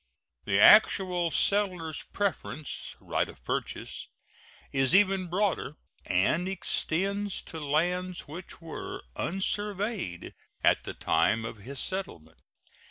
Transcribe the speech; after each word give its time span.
The 0.45 0.59
actual 0.59 1.29
settler's 1.29 2.01
preference 2.11 2.95
right 2.99 3.29
of 3.29 3.43
purchase 3.43 4.07
is 4.71 4.95
even 4.95 5.27
broader, 5.27 5.75
and 6.07 6.49
extends 6.49 7.39
to 7.43 7.63
lands 7.63 8.21
which 8.21 8.59
were 8.59 9.03
unsurveyed 9.15 10.33
at 10.63 10.85
the 10.85 10.95
time 10.95 11.45
of 11.45 11.57
his 11.57 11.77
settlement. 11.79 12.39